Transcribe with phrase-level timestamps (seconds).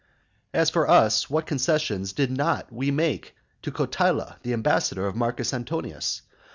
[0.51, 5.53] As for us, what concessions did not we make to Cotyla the ambassador of Marcus
[5.53, 6.23] Antonius?